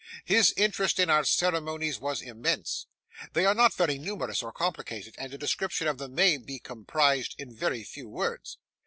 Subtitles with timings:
[0.25, 2.87] His interest in our ceremonies was immense.
[3.33, 7.35] They are not very numerous or complicated, and a description of them may be comprised
[7.37, 8.57] in very few words.